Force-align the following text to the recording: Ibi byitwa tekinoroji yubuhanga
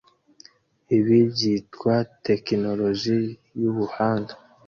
Ibi 0.97 1.17
byitwa 1.31 1.93
tekinoroji 2.23 3.19
yubuhanga 3.61 4.33